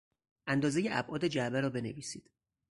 اندازهی 0.47 0.89
ابعاد 0.91 1.25
جعبه 1.27 1.61
را 1.61 1.69
بنویسید. 1.69 2.31